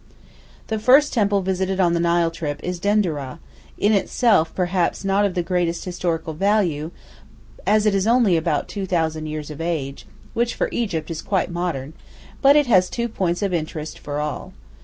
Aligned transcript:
The 0.65 0.79
first 0.79 1.13
temple 1.13 1.43
visited 1.43 1.79
on 1.79 1.93
the 1.93 1.99
Nile 1.99 2.31
trip 2.31 2.59
is 2.63 2.79
Dendereh, 2.79 3.37
in 3.77 3.93
itself 3.93 4.51
perhaps 4.55 5.05
not 5.05 5.25
of 5.25 5.35
the 5.35 5.43
greatest 5.43 5.85
historical 5.85 6.33
value, 6.33 6.89
as 7.67 7.85
it 7.85 7.93
is 7.93 8.07
only 8.07 8.35
about 8.35 8.67
2,000 8.67 9.27
years 9.27 9.51
of 9.51 9.61
age, 9.61 10.07
which 10.33 10.55
for 10.55 10.69
Egypt 10.71 11.11
is 11.11 11.21
quite 11.21 11.51
modern; 11.51 11.93
but 12.41 12.55
it 12.55 12.65
has 12.65 12.89
two 12.89 13.07
points 13.07 13.43
of 13.43 13.53
interest 13.53 13.99
for 13.99 14.19
all. 14.19 14.53